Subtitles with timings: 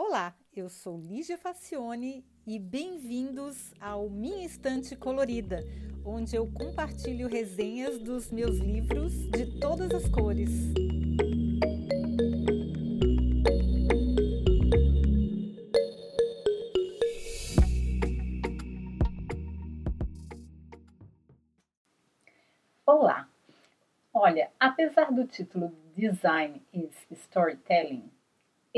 [0.00, 5.58] Olá, eu sou Lígia Facione e bem-vindos ao Minha Estante Colorida,
[6.04, 10.50] onde eu compartilho resenhas dos meus livros de todas as cores.
[22.86, 23.28] Olá!
[24.14, 28.08] Olha, apesar do título Design is Storytelling,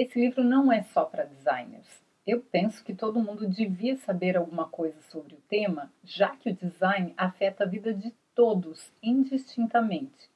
[0.00, 2.02] esse livro não é só para designers.
[2.26, 6.54] Eu penso que todo mundo devia saber alguma coisa sobre o tema, já que o
[6.54, 10.30] design afeta a vida de todos indistintamente.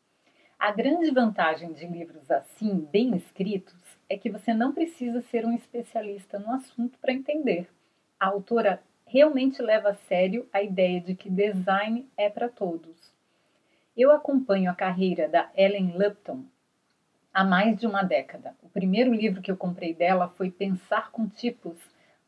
[0.59, 5.55] A grande vantagem de livros assim, bem escritos, é que você não precisa ser um
[5.55, 7.69] especialista no assunto para entender.
[8.21, 13.15] A autora realmente leva a sério a ideia de que design é para todos.
[13.97, 16.45] Eu acompanho a carreira da Ellen Lupton
[17.35, 18.55] há mais de uma década.
[18.63, 21.77] O primeiro livro que eu comprei dela foi Pensar com Tipos,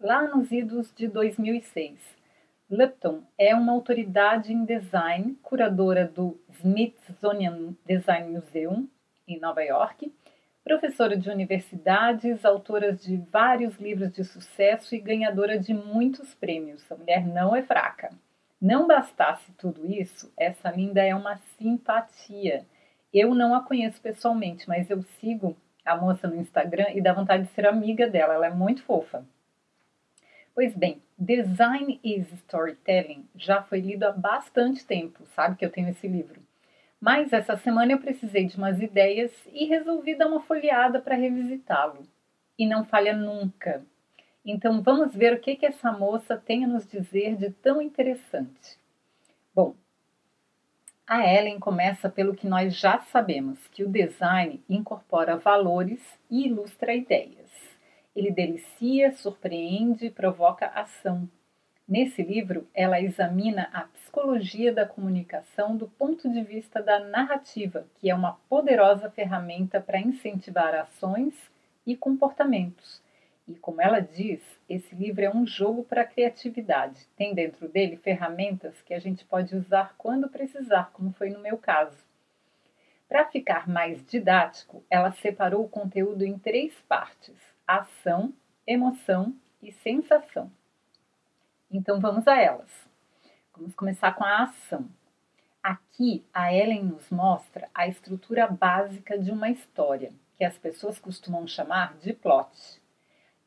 [0.01, 2.17] lá nos idos de 2006.
[2.69, 8.89] Lupton é uma autoridade em design, curadora do Smithsonian Design Museum,
[9.29, 10.13] em Nova York,
[10.65, 16.91] professora de universidades, autora de vários livros de sucesso e ganhadora de muitos prêmios.
[16.91, 18.11] A mulher não é fraca.
[18.61, 22.67] Não bastasse tudo isso, essa linda é uma simpatia
[23.17, 27.45] eu não a conheço pessoalmente, mas eu sigo a moça no Instagram e dá vontade
[27.45, 28.35] de ser amiga dela.
[28.35, 29.25] Ela é muito fofa.
[30.55, 35.89] Pois bem, Design is Storytelling já foi lido há bastante tempo, sabe que eu tenho
[35.91, 36.41] esse livro.
[37.01, 42.07] Mas essa semana eu precisei de umas ideias e resolvi dar uma folheada para revisitá-lo.
[42.59, 43.85] E não falha nunca.
[44.45, 48.79] Então vamos ver o que, que essa moça tem a nos dizer de tão interessante.
[51.09, 56.93] A Ellen começa pelo que nós já sabemos, que o design incorpora valores e ilustra
[56.93, 57.49] ideias.
[58.15, 61.29] Ele delicia, surpreende e provoca ação.
[61.89, 68.11] Nesse livro, ela examina a psicologia da comunicação do ponto de vista da narrativa, que
[68.11, 71.35] é uma poderosa ferramenta para incentivar ações
[71.87, 73.01] e comportamentos
[73.49, 77.07] e como ela diz, esse livro é um jogo para a criatividade.
[77.17, 81.57] Tem dentro dele ferramentas que a gente pode usar quando precisar, como foi no meu
[81.57, 81.97] caso.
[83.09, 88.35] Para ficar mais didático, ela separou o conteúdo em três partes: ação,
[88.67, 90.51] emoção e sensação.
[91.71, 92.71] Então vamos a elas.
[93.57, 94.89] Vamos começar com a ação.
[95.63, 101.47] Aqui a Ellen nos mostra a estrutura básica de uma história, que as pessoas costumam
[101.47, 102.81] chamar de plot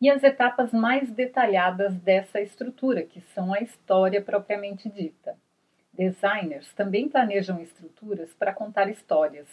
[0.02, 5.36] e as etapas mais detalhadas dessa estrutura, que são a história propriamente dita.
[5.94, 9.48] Designers também planejam estruturas para contar histórias.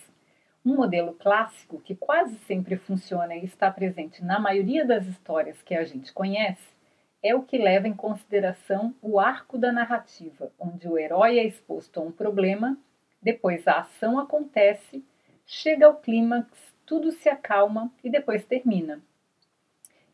[0.64, 5.74] Um modelo clássico que quase sempre funciona e está presente na maioria das histórias que
[5.74, 6.76] a gente conhece
[7.22, 11.98] é o que leva em consideração o arco da narrativa, onde o herói é exposto
[11.98, 12.78] a um problema,
[13.20, 15.04] depois a ação acontece,
[15.44, 16.48] chega ao clímax,
[16.84, 19.02] tudo se acalma e depois termina.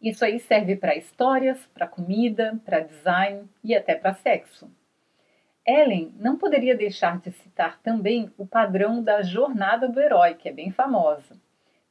[0.03, 4.69] Isso aí serve para histórias, para comida, para design e até para sexo.
[5.65, 10.53] Ellen não poderia deixar de citar também o padrão da jornada do herói, que é
[10.53, 11.41] bem famosa.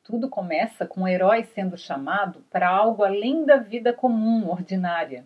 [0.03, 5.23] Tudo começa com o herói sendo chamado para algo além da vida comum, ordinária.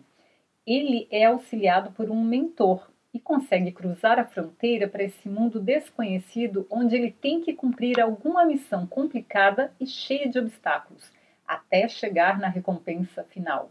[0.64, 6.68] Ele é auxiliado por um mentor e consegue cruzar a fronteira para esse mundo desconhecido
[6.70, 11.15] onde ele tem que cumprir alguma missão complicada e cheia de obstáculos
[11.46, 13.70] até chegar na recompensa final.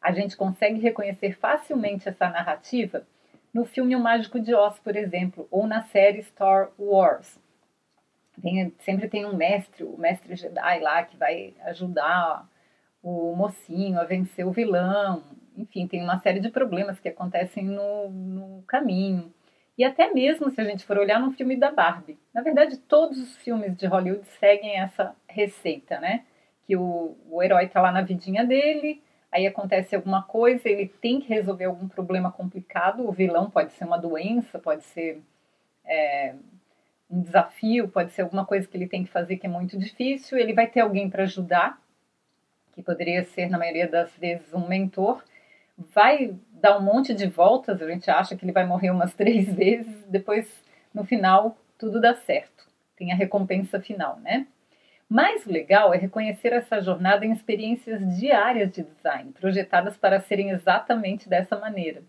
[0.00, 3.06] A gente consegue reconhecer facilmente essa narrativa
[3.52, 7.38] no filme O Mágico de Oz, por exemplo, ou na série Star Wars.
[8.40, 12.48] Tem, sempre tem um mestre, o mestre Jedi lá, que vai ajudar
[13.02, 15.22] o mocinho a vencer o vilão.
[15.56, 19.32] Enfim, tem uma série de problemas que acontecem no, no caminho.
[19.76, 22.18] E até mesmo se a gente for olhar no filme da Barbie.
[22.34, 26.24] Na verdade, todos os filmes de Hollywood seguem essa receita, né?
[26.68, 29.02] Que o, o herói está lá na vidinha dele,
[29.32, 33.08] aí acontece alguma coisa, ele tem que resolver algum problema complicado.
[33.08, 35.22] O vilão pode ser uma doença, pode ser
[35.86, 36.34] é,
[37.10, 40.36] um desafio, pode ser alguma coisa que ele tem que fazer que é muito difícil.
[40.36, 41.80] Ele vai ter alguém para ajudar,
[42.74, 45.24] que poderia ser, na maioria das vezes, um mentor.
[45.94, 49.50] Vai dar um monte de voltas, a gente acha que ele vai morrer umas três
[49.54, 50.46] vezes, depois,
[50.92, 52.68] no final, tudo dá certo.
[52.94, 54.46] Tem a recompensa final, né?
[55.08, 61.30] Mais legal é reconhecer essa jornada em experiências diárias de design, projetadas para serem exatamente
[61.30, 62.02] dessa maneira.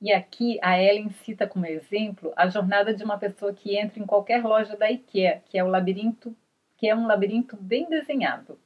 [0.00, 4.06] E aqui a Ellen cita como exemplo a jornada de uma pessoa que entra em
[4.06, 6.34] qualquer loja da IKEA, que é o labirinto,
[6.78, 8.58] que é um labirinto bem desenhado.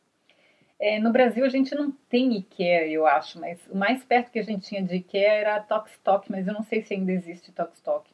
[0.79, 4.39] É, no Brasil a gente não tem IKEA, eu acho, mas o mais perto que
[4.39, 7.51] a gente tinha de IKEA era a Tokstok, mas eu não sei se ainda existe
[7.51, 8.09] Tokstok.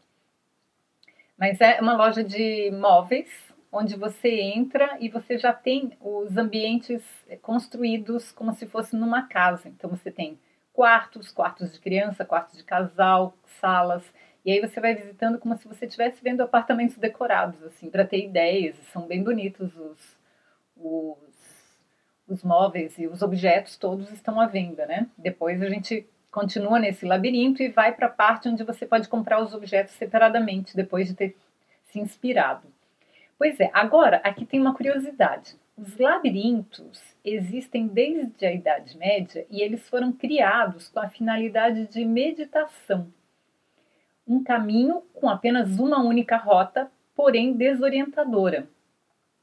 [1.36, 7.02] Mas é uma loja de móveis onde você entra e você já tem os ambientes
[7.42, 9.68] construídos como se fosse numa casa.
[9.68, 10.38] Então você tem
[10.72, 14.04] quartos, quartos de criança, quartos de casal, salas.
[14.44, 18.24] E aí você vai visitando como se você estivesse vendo apartamentos decorados, assim, para ter
[18.24, 18.76] ideias.
[18.92, 20.16] São bem bonitos os,
[20.76, 21.78] os,
[22.26, 25.08] os móveis e os objetos todos estão à venda, né?
[25.18, 29.42] Depois a gente continua nesse labirinto e vai para a parte onde você pode comprar
[29.42, 31.36] os objetos separadamente, depois de ter
[31.86, 32.68] se inspirado.
[33.38, 35.54] Pois é, agora aqui tem uma curiosidade.
[35.76, 42.04] Os labirintos existem desde a Idade Média e eles foram criados com a finalidade de
[42.04, 43.12] meditação.
[44.26, 48.68] Um caminho com apenas uma única rota, porém desorientadora,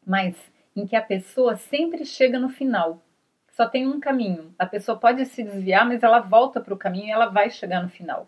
[0.06, 0.36] mas
[0.76, 3.02] em que a pessoa sempre chega no final.
[3.54, 4.54] Só tem um caminho.
[4.60, 7.82] A pessoa pode se desviar, mas ela volta para o caminho e ela vai chegar
[7.82, 8.28] no final.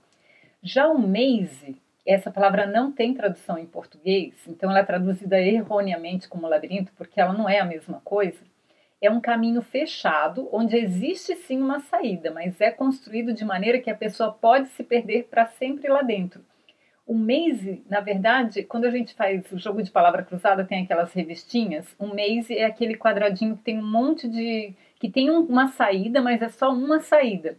[0.63, 1.75] Já o maze
[2.07, 7.19] essa palavra não tem tradução em português, então ela é traduzida erroneamente como labirinto, porque
[7.19, 8.39] ela não é a mesma coisa.
[9.01, 13.91] É um caminho fechado, onde existe sim uma saída, mas é construído de maneira que
[13.91, 16.41] a pessoa pode se perder para sempre lá dentro.
[17.05, 21.13] O maze, na verdade, quando a gente faz o jogo de palavra cruzada, tem aquelas
[21.13, 21.95] revistinhas.
[21.99, 24.73] Um maze é aquele quadradinho que tem um monte de.
[24.99, 27.57] que tem uma saída, mas é só uma saída.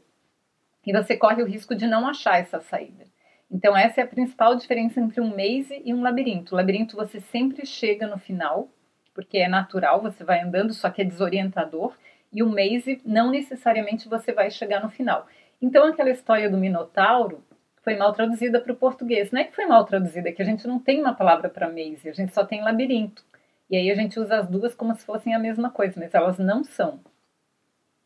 [0.86, 3.06] E você corre o risco de não achar essa saída.
[3.50, 6.54] Então, essa é a principal diferença entre um maze e um labirinto.
[6.54, 8.68] O labirinto você sempre chega no final,
[9.14, 11.94] porque é natural, você vai andando, só que é desorientador.
[12.32, 15.26] E o maze, não necessariamente você vai chegar no final.
[15.62, 17.42] Então, aquela história do Minotauro
[17.82, 19.30] foi mal traduzida para o português.
[19.30, 21.68] Não é que foi mal traduzida, é que a gente não tem uma palavra para
[21.68, 23.24] maze, a gente só tem labirinto.
[23.70, 26.38] E aí a gente usa as duas como se fossem a mesma coisa, mas elas
[26.38, 27.00] não são.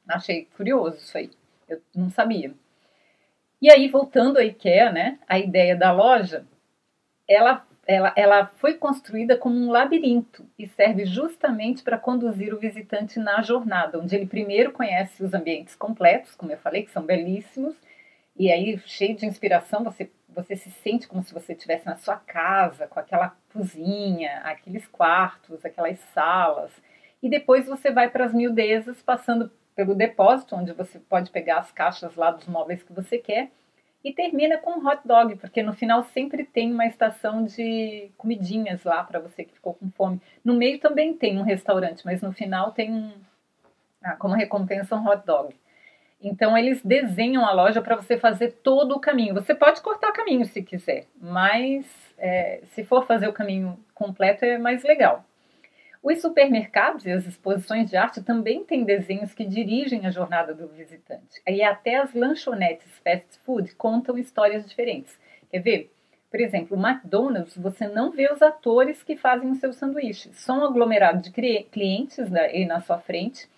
[0.08, 1.30] Achei curioso isso aí.
[1.68, 2.54] Eu não sabia.
[3.62, 6.44] E aí, voltando à IKEA, né, a ideia da loja,
[7.28, 13.20] ela, ela, ela foi construída como um labirinto e serve justamente para conduzir o visitante
[13.20, 17.76] na jornada, onde ele primeiro conhece os ambientes completos, como eu falei, que são belíssimos,
[18.36, 22.16] e aí, cheio de inspiração, você, você se sente como se você estivesse na sua
[22.16, 26.72] casa, com aquela cozinha, aqueles quartos, aquelas salas.
[27.22, 31.72] E depois você vai para as miudezas, passando pelo depósito, onde você pode pegar as
[31.72, 33.50] caixas lá dos móveis que você quer,
[34.04, 38.82] e termina com um hot dog, porque no final sempre tem uma estação de comidinhas
[38.82, 40.20] lá para você que ficou com fome.
[40.44, 43.12] No meio também tem um restaurante, mas no final tem um,
[44.02, 45.54] ah, como recompensa um hot dog.
[46.20, 49.34] Então eles desenham a loja para você fazer todo o caminho.
[49.34, 51.84] Você pode cortar caminho se quiser, mas
[52.18, 55.24] é, se for fazer o caminho completo é mais legal.
[56.02, 60.66] Os supermercados e as exposições de arte também têm desenhos que dirigem a jornada do
[60.66, 61.40] visitante.
[61.46, 65.16] E até as lanchonetes fast food contam histórias diferentes.
[65.48, 65.92] Quer ver?
[66.28, 70.34] Por exemplo, o McDonald's, você não vê os atores que fazem os seus sanduíches.
[70.40, 73.48] São um aglomerado de clientes aí na sua frente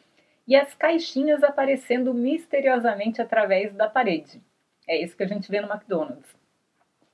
[0.46, 4.42] e as caixinhas aparecendo misteriosamente através da parede.
[4.86, 6.36] É isso que a gente vê no McDonald's.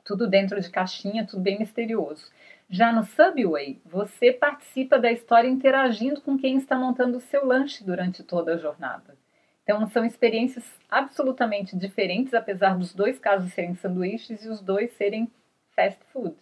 [0.04, 2.32] Tudo dentro de caixinha, tudo bem misterioso.
[2.72, 7.82] Já no Subway, você participa da história interagindo com quem está montando o seu lanche
[7.82, 9.18] durante toda a jornada.
[9.64, 15.28] Então, são experiências absolutamente diferentes, apesar dos dois casos serem sanduíches e os dois serem
[15.74, 16.36] fast food.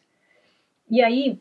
[0.91, 1.41] E aí,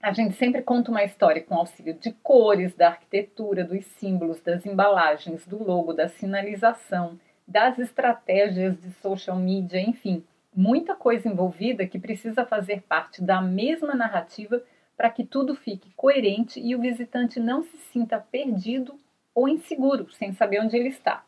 [0.00, 4.64] a gente sempre conta uma história com auxílio de cores, da arquitetura, dos símbolos, das
[4.64, 10.24] embalagens, do logo, da sinalização, das estratégias de social media, enfim
[10.56, 14.62] muita coisa envolvida que precisa fazer parte da mesma narrativa
[14.96, 18.98] para que tudo fique coerente e o visitante não se sinta perdido
[19.34, 21.22] ou inseguro, sem saber onde ele está.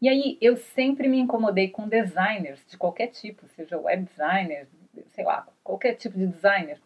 [0.00, 4.66] E aí, eu sempre me incomodei com designers de qualquer tipo, seja web designer,
[5.10, 6.80] sei lá, qualquer tipo de designer,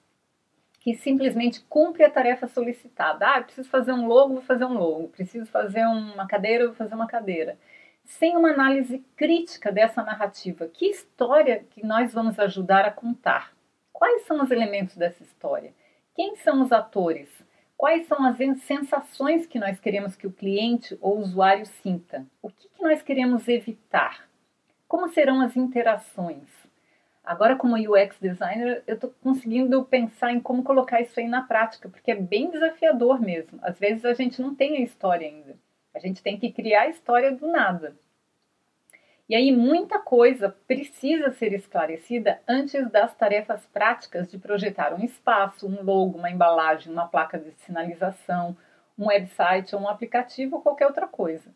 [0.81, 3.27] que simplesmente cumpre a tarefa solicitada.
[3.27, 5.09] Ah, preciso fazer um logo, vou fazer um logo.
[5.09, 7.57] Preciso fazer uma cadeira, vou fazer uma cadeira
[8.07, 10.67] sem uma análise crítica dessa narrativa.
[10.69, 13.53] Que história que nós vamos ajudar a contar?
[13.93, 15.75] Quais são os elementos dessa história?
[16.15, 17.29] Quem são os atores?
[17.77, 22.25] Quais são as sensações que nós queremos que o cliente ou o usuário sinta?
[22.41, 24.27] O que, que nós queremos evitar?
[24.89, 26.49] Como serão as interações?
[27.23, 31.89] Agora, como UX designer, eu estou conseguindo pensar em como colocar isso aí na prática,
[31.89, 33.59] porque é bem desafiador mesmo.
[33.63, 35.57] Às vezes a gente não tem a história ainda.
[35.97, 37.97] A gente tem que criar a história do nada.
[39.29, 45.67] E aí muita coisa precisa ser esclarecida antes das tarefas práticas de projetar um espaço,
[45.67, 48.57] um logo, uma embalagem, uma placa de sinalização
[48.99, 51.55] um website ou um aplicativo ou qualquer outra coisa.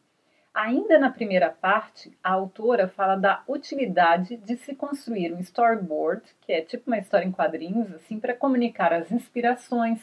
[0.52, 6.52] Ainda na primeira parte, a autora fala da utilidade de se construir um storyboard, que
[6.52, 10.00] é tipo uma história em quadrinhos, assim, para comunicar as inspirações,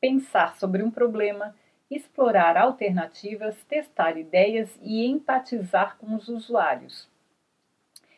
[0.00, 1.54] pensar sobre um problema,
[1.96, 7.08] explorar alternativas, testar ideias e empatizar com os usuários.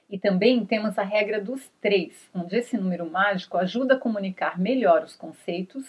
[0.09, 5.03] E também temos a regra dos três, onde esse número mágico ajuda a comunicar melhor
[5.03, 5.87] os conceitos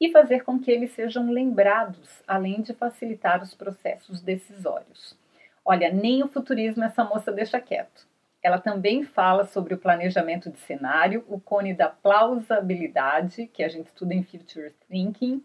[0.00, 5.16] e fazer com que eles sejam lembrados, além de facilitar os processos decisórios.
[5.64, 8.06] Olha, nem o futurismo essa moça deixa quieto.
[8.42, 13.88] Ela também fala sobre o planejamento de cenário, o cone da plausibilidade, que a gente
[13.88, 15.42] estuda em Future Thinking,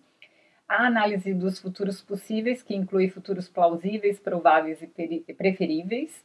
[0.73, 6.23] a análise dos futuros possíveis, que inclui futuros plausíveis, prováveis e preferíveis,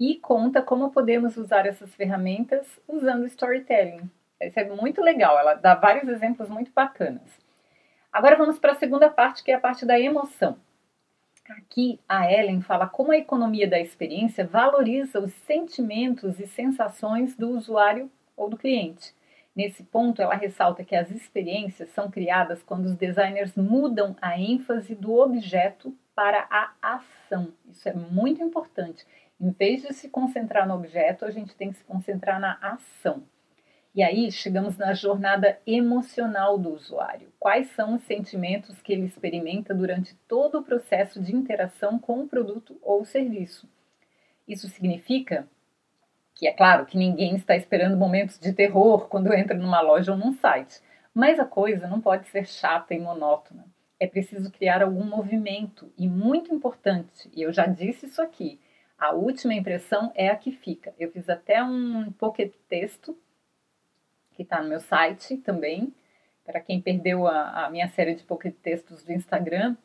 [0.00, 4.10] e conta como podemos usar essas ferramentas usando storytelling.
[4.40, 7.38] Isso é muito legal, ela dá vários exemplos muito bacanas.
[8.10, 10.56] Agora vamos para a segunda parte, que é a parte da emoção.
[11.48, 17.50] Aqui a Ellen fala como a economia da experiência valoriza os sentimentos e sensações do
[17.50, 19.14] usuário ou do cliente.
[19.54, 24.94] Nesse ponto, ela ressalta que as experiências são criadas quando os designers mudam a ênfase
[24.94, 27.52] do objeto para a ação.
[27.68, 29.06] Isso é muito importante.
[29.38, 33.24] Em vez de se concentrar no objeto, a gente tem que se concentrar na ação.
[33.94, 37.30] E aí chegamos na jornada emocional do usuário.
[37.38, 42.28] Quais são os sentimentos que ele experimenta durante todo o processo de interação com o
[42.28, 43.68] produto ou serviço?
[44.48, 45.46] Isso significa
[46.34, 50.18] que é claro que ninguém está esperando momentos de terror quando entra numa loja ou
[50.18, 50.80] num site,
[51.14, 53.66] mas a coisa não pode ser chata e monótona.
[54.00, 58.58] É preciso criar algum movimento e muito importante, e eu já disse isso aqui,
[59.02, 60.94] a última impressão é a que fica.
[60.96, 63.18] Eu fiz até um pocket texto
[64.32, 65.92] que está no meu site também.
[66.44, 69.76] Para quem perdeu a, a, minha série de pocket textos do Instagram,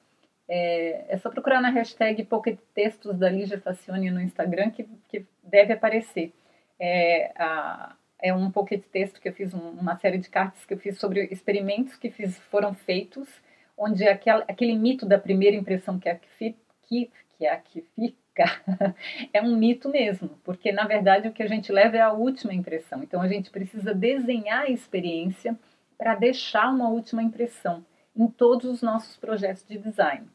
[0.48, 5.26] é, é, só procurar na hashtag pocket textos da Lígia Facione no Instagram que, que
[5.44, 6.34] deve aparecer.
[6.80, 10.74] É, a, é um pocket texto que eu fiz, um, uma série de cartas que
[10.74, 13.28] eu fiz sobre experimentos que fiz, foram feitos,
[13.78, 17.58] onde aquel, aquele mito da primeira impressão que é a que, que, que, é a
[17.58, 18.46] que fica
[19.34, 22.54] é um mito mesmo, porque na verdade o que a gente leva é a última
[22.54, 23.04] impressão.
[23.04, 25.58] Então a gente precisa desenhar a experiência
[25.98, 27.86] para deixar uma última impressão
[28.16, 30.28] em todos os nossos projetos de design.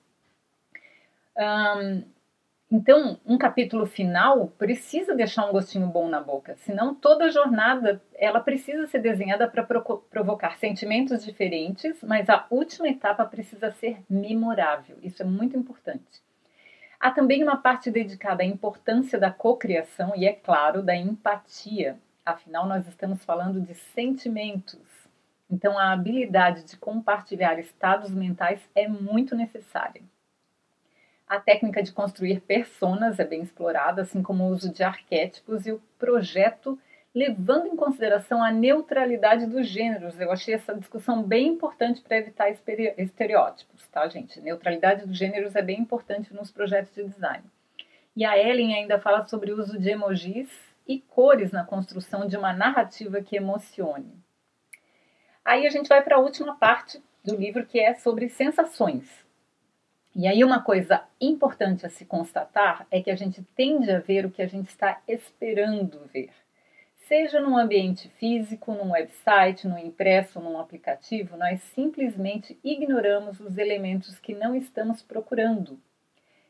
[2.71, 8.03] Então, um capítulo final precisa deixar um gostinho bom na boca, senão toda a jornada
[8.15, 14.97] ela precisa ser desenhada para provocar sentimentos diferentes, mas a última etapa precisa ser memorável.
[15.03, 16.23] Isso é muito importante.
[16.99, 21.99] Há também uma parte dedicada à importância da cocriação e, é claro, da empatia.
[22.25, 24.81] Afinal, nós estamos falando de sentimentos.
[25.51, 30.01] Então, a habilidade de compartilhar estados mentais é muito necessária.
[31.33, 35.73] A técnica de construir personas é bem explorada, assim como o uso de arquétipos e
[35.73, 36.79] o projeto
[37.15, 40.21] levando em consideração a neutralidade dos gêneros.
[40.21, 44.43] Eu achei essa discussão bem importante para evitar estereótipos, tá, gente?
[44.43, 47.45] Neutralidade dos gêneros é bem importante nos projetos de design.
[48.15, 50.51] E a Ellen ainda fala sobre o uso de emojis
[50.87, 54.13] e cores na construção de uma narrativa que emocione.
[55.43, 59.22] Aí a gente vai para a última parte do livro, que é sobre sensações.
[60.15, 64.27] E aí uma coisa importante a se constatar é que a gente tende a ver
[64.27, 66.31] o que a gente está esperando ver
[67.13, 74.19] seja num ambiente físico, num website, num impresso, num aplicativo, nós simplesmente ignoramos os elementos
[74.19, 75.79] que não estamos procurando.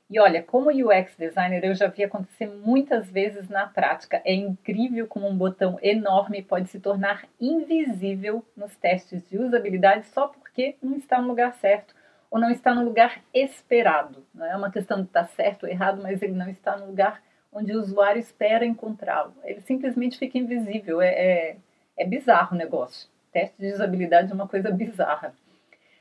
[0.09, 4.23] E olha, como UX designer, eu já vi acontecer muitas vezes na prática.
[4.25, 10.29] É incrível como um botão enorme pode se tornar invisível nos testes de usabilidade só
[10.29, 11.93] porque não está no lugar certo
[12.33, 14.25] ou não está no lugar esperado.
[14.35, 17.23] Não é uma questão de estar certo ou errado, mas ele não está no lugar
[17.53, 19.35] onde o usuário espera encontrá-lo.
[19.45, 21.03] Ele simplesmente fica invisível.
[21.03, 21.57] É, é,
[21.95, 23.07] é bizarro o negócio.
[23.31, 25.35] Teste de usabilidade é uma coisa bizarra.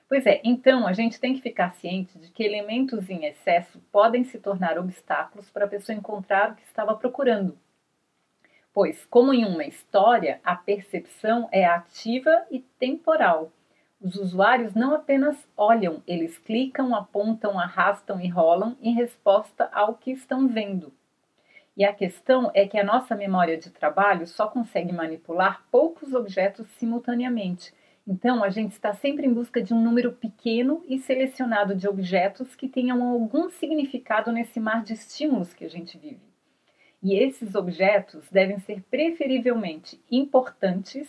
[0.07, 4.23] Pois é, então a gente tem que ficar ciente de que elementos em excesso podem
[4.23, 7.57] se tornar obstáculos para a pessoa encontrar o que estava procurando.
[8.73, 13.51] Pois, como em uma história, a percepção é ativa e temporal.
[14.01, 20.09] Os usuários não apenas olham, eles clicam, apontam, arrastam e rolam em resposta ao que
[20.09, 20.91] estão vendo.
[21.77, 26.67] E a questão é que a nossa memória de trabalho só consegue manipular poucos objetos
[26.71, 27.73] simultaneamente.
[28.07, 32.55] Então, a gente está sempre em busca de um número pequeno e selecionado de objetos
[32.55, 36.31] que tenham algum significado nesse mar de estímulos que a gente vive.
[37.03, 41.07] E esses objetos devem ser preferivelmente importantes,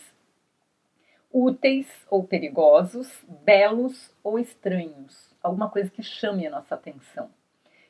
[1.33, 5.33] úteis ou perigosos, belos ou estranhos.
[5.43, 7.29] alguma coisa que chame a nossa atenção.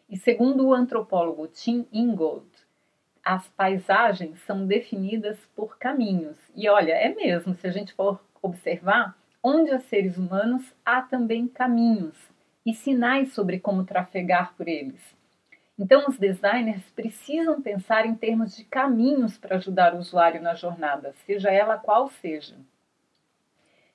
[0.08, 2.46] E segundo o antropólogo Tim Ingold,
[3.24, 6.38] as paisagens são definidas por caminhos.
[6.56, 11.46] E olha, é mesmo, se a gente for observar, onde há seres humanos há também
[11.46, 12.16] caminhos
[12.64, 15.00] e sinais sobre como trafegar por eles.
[15.78, 21.14] Então, os designers precisam pensar em termos de caminhos para ajudar o usuário na jornada,
[21.26, 22.56] seja ela qual seja.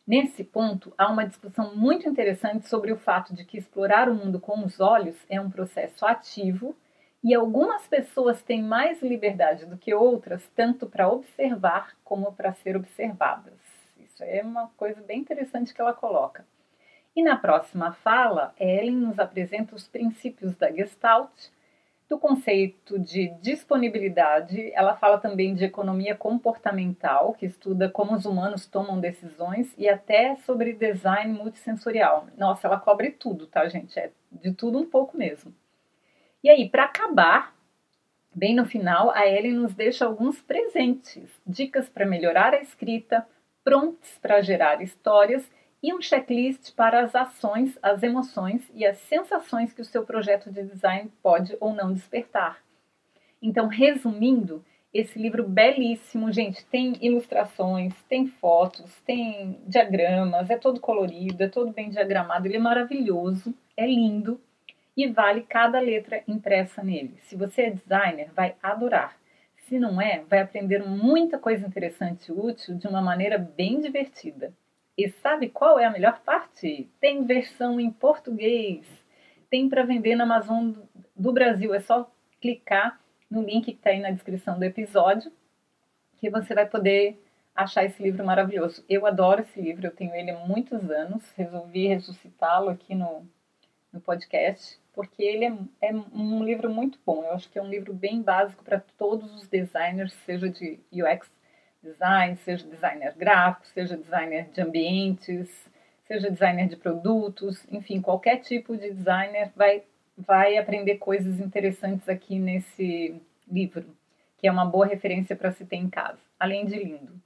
[0.07, 4.39] Nesse ponto, há uma discussão muito interessante sobre o fato de que explorar o mundo
[4.39, 6.73] com os olhos é um processo ativo
[7.21, 12.77] e algumas pessoas têm mais liberdade do que outras, tanto para observar como para ser
[12.77, 13.59] observadas.
[13.97, 16.47] Isso é uma coisa bem interessante que ela coloca.
[17.13, 21.49] E na próxima fala, Ellen nos apresenta os princípios da Gestalt,
[22.09, 28.65] do conceito de disponibilidade, ela fala também de economia comportamental, que estuda como os humanos
[28.65, 32.27] tomam decisões, e até sobre design multissensorial.
[32.37, 33.99] Nossa, ela cobre tudo, tá, gente?
[33.99, 35.53] É de tudo um pouco mesmo.
[36.41, 37.53] E aí, para acabar,
[38.33, 43.27] bem no final, a Ellen nos deixa alguns presentes, dicas para melhorar a escrita,
[43.65, 45.43] prompts para gerar histórias
[45.81, 50.51] e um checklist para as ações, as emoções e as sensações que o seu projeto
[50.51, 52.59] de design pode ou não despertar.
[53.41, 61.43] Então, resumindo, esse livro belíssimo, gente, tem ilustrações, tem fotos, tem diagramas, é todo colorido,
[61.43, 64.41] é todo bem diagramado, ele é maravilhoso, é lindo
[64.95, 67.15] e vale cada letra impressa nele.
[67.21, 69.15] Se você é designer, vai adorar.
[69.67, 74.51] Se não é, vai aprender muita coisa interessante e útil de uma maneira bem divertida.
[74.97, 76.89] E sabe qual é a melhor parte?
[76.99, 78.85] Tem versão em português.
[79.49, 80.73] Tem para vender na Amazon
[81.15, 81.73] do Brasil.
[81.73, 82.09] É só
[82.41, 82.99] clicar
[83.29, 85.31] no link que está aí na descrição do episódio
[86.17, 87.21] que você vai poder
[87.55, 88.83] achar esse livro maravilhoso.
[88.89, 91.23] Eu adoro esse livro, eu tenho ele há muitos anos.
[91.35, 93.23] Resolvi ressuscitá-lo aqui no,
[93.93, 97.23] no podcast porque ele é, é, um livro muito bom.
[97.23, 101.29] Eu acho que é um livro bem básico para todos os designers, seja de UX
[101.81, 105.49] design, seja designer gráfico, seja designer de ambientes,
[106.07, 109.83] seja designer de produtos, enfim, qualquer tipo de designer vai,
[110.17, 113.85] vai aprender coisas interessantes aqui nesse livro,
[114.37, 117.21] que é uma boa referência para se ter em casa, além de lindo.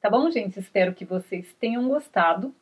[0.00, 0.58] Tá bom, gente?
[0.58, 2.54] Espero que vocês tenham gostado.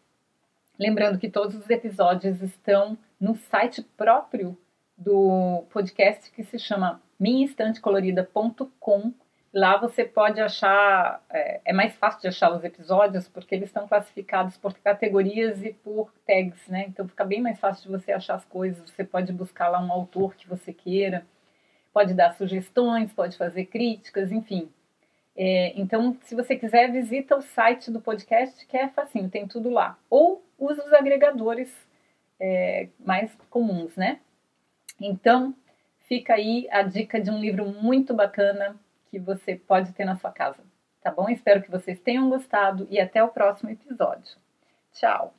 [0.79, 4.57] Lembrando que todos os episódios estão no site próprio
[4.97, 9.13] do podcast que se chama minhaestantecolorida.com.
[9.53, 13.89] Lá você pode achar, é, é, mais fácil de achar os episódios porque eles estão
[13.89, 16.85] classificados por categorias e por tags, né?
[16.89, 18.91] Então fica bem mais fácil de você achar as coisas.
[18.91, 21.27] Você pode buscar lá um autor que você queira,
[21.93, 24.71] pode dar sugestões, pode fazer críticas, enfim.
[25.35, 29.71] É, então, se você quiser, visita o site do podcast, que é facinho, tem tudo
[29.71, 29.97] lá.
[30.11, 31.73] Ou usa os agregadores
[32.41, 34.21] é, mais comuns, né?
[35.01, 35.55] Então,
[36.09, 38.77] fica aí a dica de um livro muito bacana
[39.11, 40.63] que você pode ter na sua casa.
[41.01, 41.29] Tá bom?
[41.29, 44.37] Espero que vocês tenham gostado e até o próximo episódio.
[44.93, 45.38] Tchau!